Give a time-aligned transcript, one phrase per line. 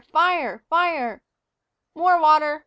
[0.13, 0.63] Fire!
[0.67, 1.21] Fire!
[1.93, 2.59] More water!